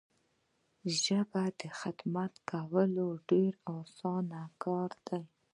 د 0.83 0.83
ژبي 1.03 1.67
خدمت 1.79 2.33
کول 2.49 2.89
ډیر 3.29 3.53
اسانه 3.77 4.41
کار 4.63 4.91
دی. 5.07 5.21